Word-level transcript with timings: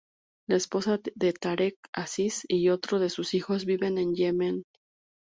La 0.49 0.55
esposa 0.55 0.99
de 1.13 1.31
Tarek 1.31 1.75
Aziz 1.93 2.43
y 2.47 2.69
otro 2.69 2.97
de 2.97 3.11
sus 3.11 3.35
hijos 3.35 3.65
viven 3.65 3.99
en 3.99 4.15
Yemen. 4.15 4.63